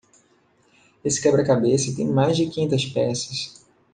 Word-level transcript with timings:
Esse 1.05 1.21
quebra-cabeça 1.21 1.95
tem 1.95 2.07
mais 2.09 2.35
de 2.35 2.49
quinhentas 2.49 2.87
peças. 2.87 3.63